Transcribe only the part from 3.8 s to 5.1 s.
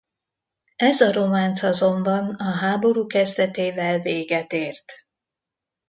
véget ért.